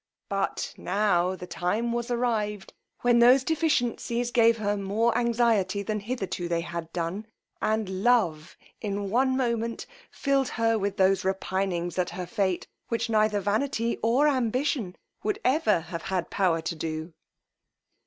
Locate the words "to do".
16.61-17.13